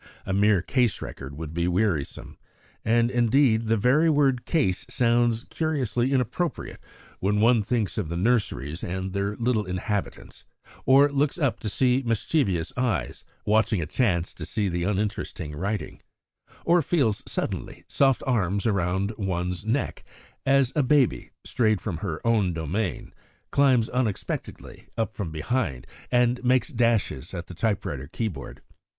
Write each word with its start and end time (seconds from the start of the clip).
A 0.25 0.33
mere 0.33 0.63
case 0.63 0.99
record 0.99 1.37
would 1.37 1.53
be 1.53 1.67
wearisome; 1.67 2.39
and 2.83 3.11
indeed 3.11 3.67
the 3.67 3.77
very 3.77 4.09
word 4.09 4.47
"case" 4.47 4.83
sounds 4.89 5.43
curiously 5.51 6.11
inappropriate 6.11 6.79
when 7.19 7.39
one 7.39 7.61
thinks 7.61 7.99
of 7.99 8.09
the 8.09 8.17
nurseries 8.17 8.83
and 8.83 9.13
their 9.13 9.35
little 9.35 9.63
inhabitants; 9.67 10.43
or 10.87 11.07
looks 11.11 11.37
up 11.37 11.59
to 11.59 11.69
see 11.69 12.01
mischievous 12.03 12.73
eyes 12.75 13.23
watching 13.45 13.79
a 13.79 13.85
chance 13.85 14.33
to 14.33 14.43
stop 14.43 14.71
the 14.71 14.85
uninteresting 14.85 15.55
writing; 15.55 16.01
or 16.65 16.81
feels, 16.81 17.21
suddenly, 17.27 17.83
soft 17.87 18.23
arms 18.25 18.65
round 18.65 19.13
one's 19.19 19.65
neck, 19.65 20.03
as 20.47 20.73
a 20.75 20.81
baby, 20.81 21.29
strayed 21.45 21.79
from 21.79 21.97
her 21.97 22.25
own 22.25 22.53
domain, 22.53 23.13
climbs 23.51 23.87
unexpectedly 23.89 24.87
up 24.97 25.15
from 25.15 25.29
behind 25.29 25.85
and 26.11 26.43
makes 26.43 26.69
dashes 26.69 27.35
at 27.35 27.45
the 27.45 27.53
typewriter 27.53 28.07
keyboard. 28.07 28.63